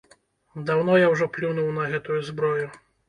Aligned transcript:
Даўно 0.69 0.95
я 1.01 1.11
ўжо 1.13 1.27
плюнуў 1.35 1.67
на 1.79 1.85
гэтую 1.93 2.19
зброю. 2.31 2.65